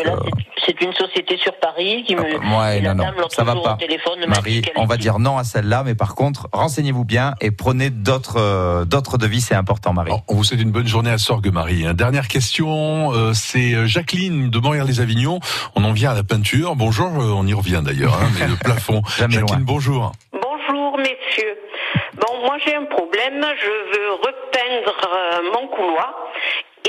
[0.66, 2.22] c'est- une société sur Paris qui me.
[2.22, 3.78] Ouais, et la non, non, ça va pas.
[4.28, 6.19] Marie, on va dire non à celle-là, mais par contre,
[6.52, 10.12] renseignez-vous bien et prenez d'autres euh, d'autres devis, c'est important, Marie.
[10.28, 11.86] On vous souhaite une bonne journée à Sorgue, Marie.
[11.86, 11.94] Hein.
[11.94, 15.40] Dernière question, euh, c'est euh, Jacqueline de Montréal-les-Avignon.
[15.76, 16.76] On en vient à la peinture.
[16.76, 19.02] Bonjour, euh, on y revient d'ailleurs, hein, mais le plafond.
[19.18, 20.12] Jacqueline, bonjour.
[20.32, 21.58] Bonjour messieurs.
[22.16, 26.14] Bon, moi j'ai un problème, je veux repeindre euh, mon couloir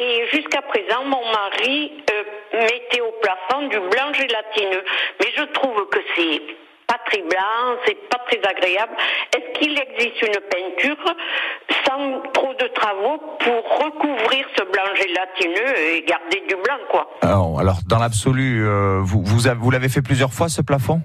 [0.01, 2.23] et jusqu'à présent mon mari euh,
[2.61, 4.85] mettait au plafond du blanc gélatineux.
[5.21, 6.43] Mais je trouve que c'est
[7.11, 8.93] très blanc, c'est pas très agréable.
[9.37, 11.15] Est-ce qu'il existe une peinture
[11.87, 17.11] sans trop de travaux pour recouvrir ce blanc gélatineux et garder du blanc quoi?
[17.23, 21.03] Alors, alors, dans l'absolu, euh, vous vous, vous l'avez fait plusieurs fois ce plafond?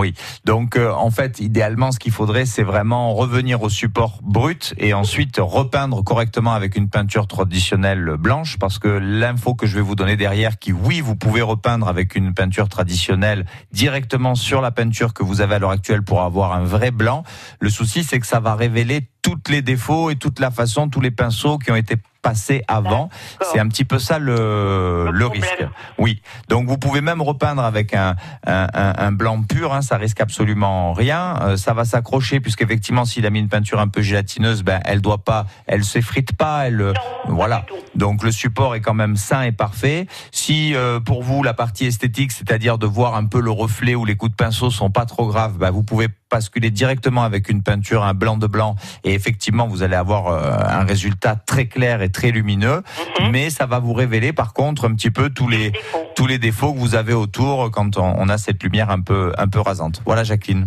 [0.00, 0.06] Oui.
[0.06, 0.14] Oui.
[0.44, 4.94] Donc euh, en fait, idéalement, ce qu'il faudrait, c'est vraiment revenir au support brut et
[4.94, 9.96] ensuite repeindre correctement avec une peinture traditionnelle blanche, parce que l'info que je vais vous
[9.96, 15.12] donner derrière, qui oui, vous pouvez repeindre avec une peinture traditionnelle directement sur la peinture
[15.12, 17.24] que vous avez à l'heure actuelle pour avoir un vrai blanc.
[17.58, 21.00] Le souci, c'est que ça va révéler tous les défauts et toute la façon, tous
[21.00, 23.08] les pinceaux qui ont été passer avant.
[23.52, 25.64] C'est un petit peu ça le, le, risque.
[25.96, 26.20] Oui.
[26.48, 30.92] Donc vous pouvez même repeindre avec un, un, un blanc pur, hein, ça risque absolument
[30.92, 31.38] rien.
[31.42, 35.02] Euh, ça va s'accrocher puisqu'effectivement s'il a mis une peinture un peu gélatineuse, ben elle
[35.02, 36.94] doit pas, elle s'effrite pas, elle
[37.28, 37.64] voilà.
[37.94, 40.08] Donc le support est quand même sain et parfait.
[40.32, 44.04] Si euh, pour vous la partie esthétique, c'est-à-dire de voir un peu le reflet ou
[44.04, 47.62] les coups de pinceau sont pas trop graves, ben, vous pouvez basculer directement avec une
[47.62, 52.02] peinture, un blanc de blanc, et effectivement, vous allez avoir euh, un résultat très clair
[52.02, 52.82] et très lumineux.
[53.20, 53.30] Mhm.
[53.30, 55.72] Mais ça va vous révéler, par contre, un petit peu tous les
[56.16, 59.32] tous les défauts que vous avez autour quand on, on a cette lumière un peu
[59.38, 60.02] un peu rasante.
[60.04, 60.66] Voilà, Jacqueline.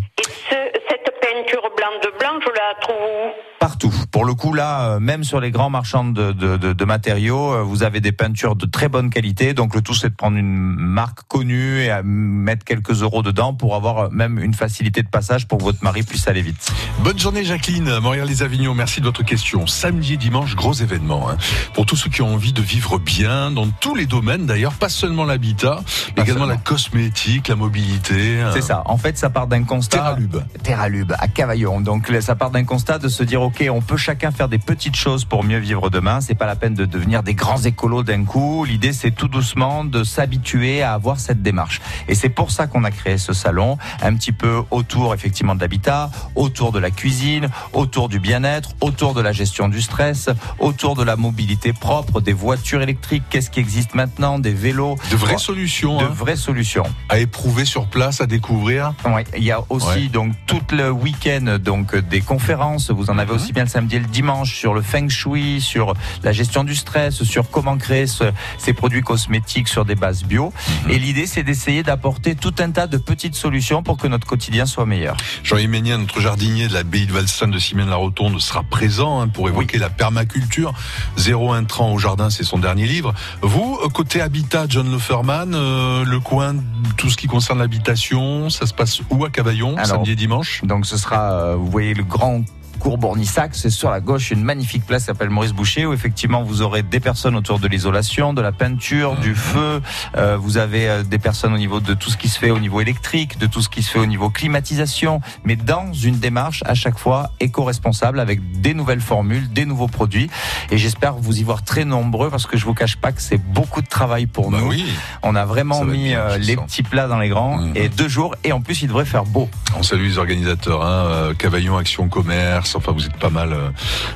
[0.50, 0.56] Ce-
[0.90, 3.49] cette peinture blanc de blanc, je la trouve où?
[3.60, 3.94] Partout.
[4.12, 7.54] Pour le coup, là, euh, même sur les grands marchands de, de, de, de matériaux,
[7.54, 9.54] euh, vous avez des peintures de très bonne qualité.
[9.54, 13.54] Donc le tout, c'est de prendre une marque connue et à mettre quelques euros dedans
[13.54, 16.72] pour avoir euh, même une facilité de passage pour que votre mari puisse aller vite.
[17.04, 19.68] Bonne journée Jacqueline, Montréal-les-Avignon, merci de votre question.
[19.68, 21.30] Samedi et dimanche, gros événement.
[21.30, 21.36] hein.
[21.74, 24.90] Pour tous ceux qui ont envie de vivre bien, dans tous les domaines d'ailleurs, pas
[24.90, 25.82] seulement l'habitat,
[26.16, 28.40] mais également la cosmétique, la mobilité.
[28.40, 28.52] hein.
[28.54, 28.84] C'est ça.
[28.86, 29.98] En fait, ça part d'un constat.
[29.98, 30.38] Terralube.
[30.64, 31.82] Terralube, à Cavaillon.
[31.82, 34.96] Donc, ça part d'un constat de se dire, OK, on peut chacun faire des petites
[34.96, 36.22] choses pour mieux vivre demain.
[36.22, 38.64] C'est pas la peine de devenir des grands écolos d'un coup.
[38.64, 41.82] L'idée, c'est tout doucement de s'habituer à avoir cette démarche.
[42.08, 45.62] Et c'est pour ça qu'on a créé ce salon, un petit peu autour, effectivement, de
[45.62, 50.96] l'habitat, autour de la cuisine, autour du bien-être, autour de la gestion du stress, autour
[50.96, 53.24] de la mobilité propre, des voitures électriques.
[53.30, 54.38] Qu'est-ce qui existe maintenant?
[54.38, 54.96] Des vélos.
[55.10, 55.98] De vraies solutions.
[55.98, 56.12] De hein.
[56.14, 56.86] vraies solutions.
[57.10, 58.94] À éprouver sur place, à découvrir.
[59.36, 60.08] Il y a aussi Ouais.
[60.10, 62.92] donc tout le week-end donc des conférences.
[62.92, 65.94] Vous en avez aussi bien le samedi et le dimanche sur le feng shui, sur
[66.24, 70.54] la gestion du stress, sur comment créer ce- ces produits cosmétiques sur des bases bio.
[70.90, 74.66] Et l'idée, c'est d'essayer d'apporter tout un tas de petites solutions pour que notre quotidien
[74.66, 75.16] soit meilleur.
[75.44, 79.78] Jean-Yves Ménien, notre jardinier de l'abbaye de Valsain de Simène-la-Rotonde, sera présent hein, pour évoquer
[79.78, 80.74] la permaculture.
[81.18, 83.14] Zéro intrant au jardin, c'est son dernier livre.
[83.42, 86.56] Vous, côté habitat, John Leferman, euh, le coin,
[86.98, 90.62] tout ce qui concerne l'habitation, ça se passe où à Cavaillon, Alors, samedi et dimanche?
[90.64, 92.42] Donc ce sera, euh, vous voyez le grand
[92.80, 96.42] cours Bournissac, c'est sur la gauche une magnifique place qui s'appelle Maurice Boucher où effectivement
[96.42, 99.82] vous aurez des personnes autour de l'isolation, de la peinture, du feu,
[100.18, 102.60] euh, vous avez euh, des personnes au niveau de tout ce qui se fait au
[102.60, 106.64] niveau électrique, de tout ce qui se fait au niveau climatisation, mais dans une démarche
[106.66, 110.30] à chaque fois éco-responsable avec des nouvelles formules, des nouveaux produits
[110.72, 113.38] et j'espère vous y voir très nombreux parce que je vous cache pas que c'est
[113.38, 114.74] beaucoup de travail pour nous.
[115.22, 116.66] On a vraiment mis bien, euh, les sens.
[116.66, 119.50] petits plats dans les grands et deux jours et en plus il devrait faire beau.
[119.78, 123.70] On salue les organisateurs, hein, Cavaillon Action Commerce, enfin vous êtes pas mal euh,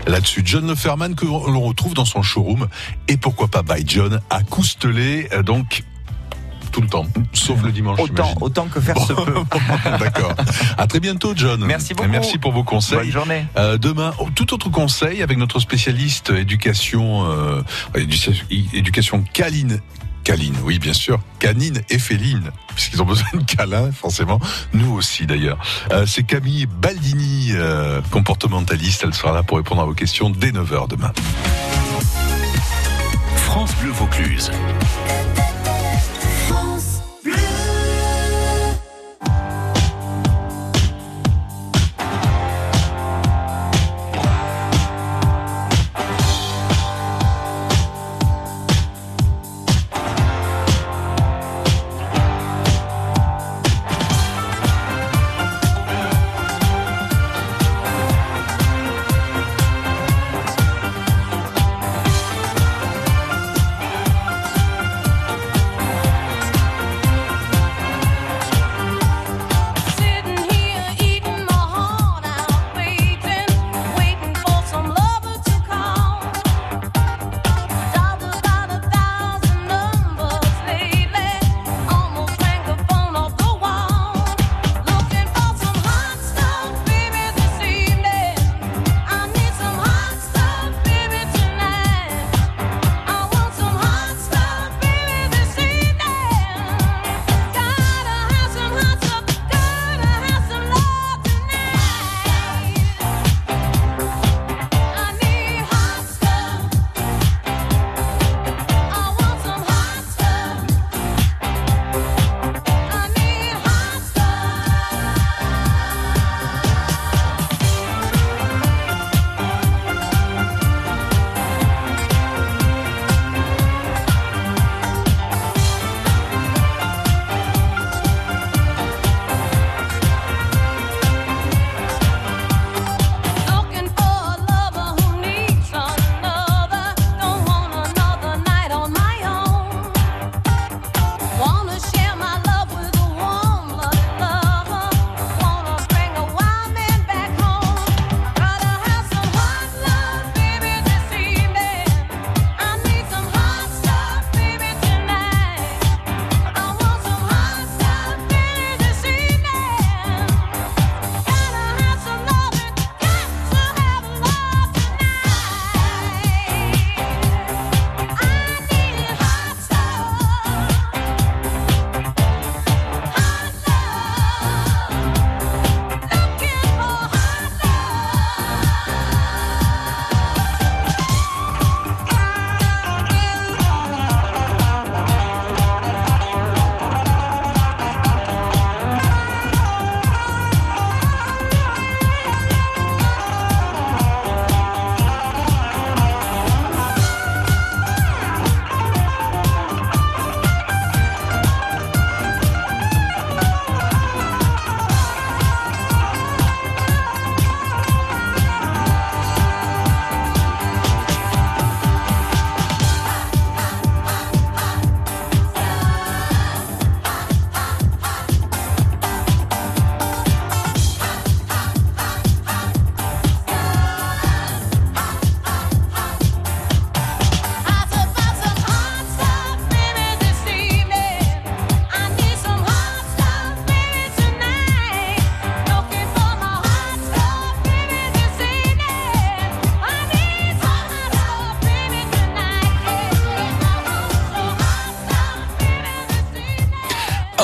[0.07, 0.41] là-dessus.
[0.45, 2.67] John Leferman que l'on retrouve dans son showroom
[3.07, 5.83] et pourquoi pas by John à Coustelet, euh, donc
[6.73, 7.99] tout le temps, sauf le dimanche.
[7.99, 9.35] Autant, autant que faire se peut.
[9.99, 10.33] D'accord.
[10.75, 11.63] À très bientôt, John.
[11.63, 12.09] Merci beaucoup.
[12.09, 12.97] Merci pour vos conseils.
[12.97, 13.45] Bonne journée.
[13.57, 17.61] Euh, demain, oh, tout autre conseil avec notre spécialiste éducation, euh,
[17.93, 19.23] éducation, éducation.
[20.23, 21.19] Câline, oui, bien sûr.
[21.39, 24.39] Canine et féline, puisqu'ils ont besoin de câlins, forcément.
[24.73, 25.57] Nous aussi, d'ailleurs.
[25.91, 29.03] Euh, C'est Camille Baldini, euh, comportementaliste.
[29.05, 31.12] Elle sera là pour répondre à vos questions dès 9h demain.
[33.36, 34.51] France Bleu Vaucluse.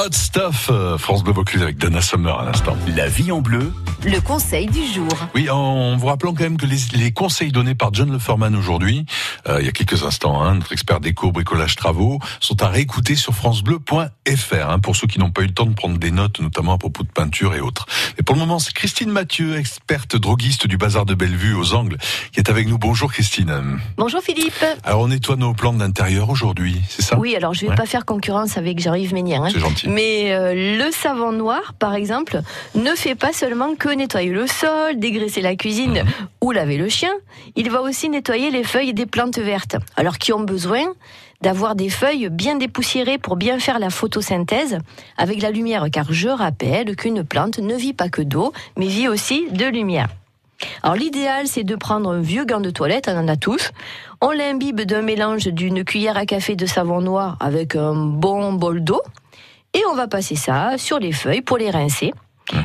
[0.09, 2.75] Hot Stuff, euh, France Bleu avec Dana Summer à l'instant.
[2.95, 3.71] La vie en bleu.
[4.05, 5.09] Le conseil du jour.
[5.35, 9.05] Oui, en vous rappelant quand même que les, les conseils donnés par John Leferman aujourd'hui,
[9.47, 13.15] euh, il y a quelques instants, hein, notre expert déco, bricolage, travaux, sont à réécouter
[13.15, 16.39] sur francebleu.fr hein, pour ceux qui n'ont pas eu le temps de prendre des notes,
[16.39, 17.87] notamment à propos de peinture et autres.
[18.17, 21.97] Et pour le moment, c'est Christine Mathieu, experte droguiste du bazar de Bellevue aux Angles,
[22.31, 22.77] qui est avec nous.
[22.77, 23.79] Bonjour Christine.
[23.97, 24.65] Bonjour Philippe.
[24.85, 27.19] Alors on nettoie nos plans d'intérieur aujourd'hui, c'est ça?
[27.19, 27.75] Oui, alors je vais Ouais.
[27.75, 29.43] pas faire concurrence avec Jean-Yves Ménière.
[29.43, 29.49] hein.
[29.51, 29.89] C'est gentil.
[29.89, 32.41] Mais euh, le savon noir, par exemple,
[32.75, 36.03] ne fait pas seulement que nettoyer le sol, dégraisser la cuisine
[36.41, 37.13] ou laver le chien.
[37.55, 39.77] Il va aussi nettoyer les feuilles des plantes vertes.
[39.95, 40.93] Alors qui ont besoin
[41.41, 44.79] d'avoir des feuilles bien dépoussiérées pour bien faire la photosynthèse
[45.17, 49.07] avec la lumière, car je rappelle qu'une plante ne vit pas que d'eau, mais vit
[49.07, 50.09] aussi de lumière.
[50.83, 53.71] Alors l'idéal, c'est de prendre un vieux gant de toilette, on en a tous.
[54.21, 58.83] On l'imbibe d'un mélange d'une cuillère à café de savon noir avec un bon bol
[58.83, 59.01] d'eau.
[59.73, 62.13] Et on va passer ça sur les feuilles pour les rincer.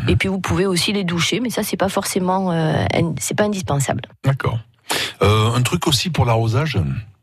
[0.08, 2.84] Et puis vous pouvez aussi les doucher, mais ça c'est pas forcément, euh,
[3.18, 4.02] c'est pas indispensable.
[4.24, 4.58] D'accord.
[5.22, 6.78] Euh, un truc aussi pour l'arrosage?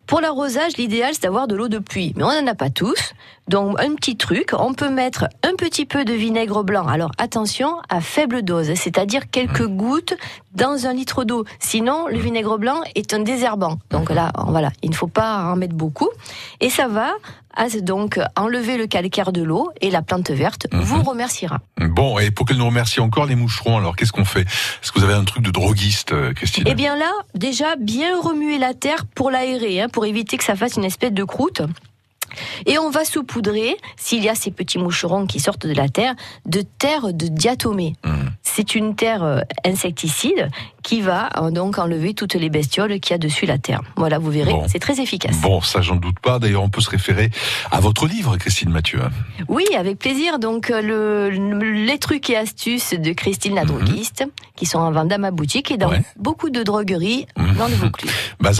[0.08, 3.14] Pour l'arrosage, l'idéal c'est d'avoir de l'eau de pluie, mais on n'en a pas tous.
[3.52, 6.88] Donc un petit truc, on peut mettre un petit peu de vinaigre blanc.
[6.88, 10.14] Alors attention à faible dose, c'est-à-dire quelques gouttes
[10.54, 11.44] dans un litre d'eau.
[11.60, 13.78] Sinon, le vinaigre blanc est un désherbant.
[13.90, 16.08] Donc là, voilà, il ne faut pas en mettre beaucoup.
[16.62, 17.12] Et ça va
[17.54, 21.60] à, donc enlever le calcaire de l'eau et la plante verte vous remerciera.
[21.78, 24.44] Bon, et pour qu'elle nous remercie encore les moucherons, alors qu'est-ce qu'on fait?
[24.44, 26.64] Est-ce que vous avez un truc de droguiste, euh, Christine?
[26.68, 30.56] Eh bien là, déjà bien remuer la terre pour l'aérer, hein, pour éviter que ça
[30.56, 31.62] fasse une espèce de croûte.
[32.66, 36.16] Et on va saupoudrer, s'il y a ces petits moucherons qui sortent de la terre,
[36.46, 37.94] de terre de diatomée.
[38.44, 40.50] C'est une terre euh, insecticide
[40.84, 43.82] qui va euh, donc enlever toutes les bestioles qu'il y a dessus la terre.
[43.96, 44.66] Voilà, vous verrez, Bon.
[44.68, 45.38] c'est très efficace.
[45.42, 46.38] Bon, ça j'en doute pas.
[46.40, 47.30] D'ailleurs, on peut se référer
[47.72, 49.00] à votre livre, Christine Mathieu.
[49.48, 50.38] Oui, avec plaisir.
[50.40, 54.26] Donc, euh, le, le- les trucs et astuces de Christine la droguiste,
[54.56, 57.28] qui sont en vente dans ma boutique et dans beaucoup de drogueries
[57.58, 58.12] dans le Vaucluse.
[58.42, 58.50] Bah,